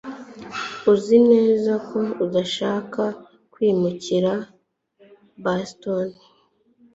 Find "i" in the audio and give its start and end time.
4.41-4.43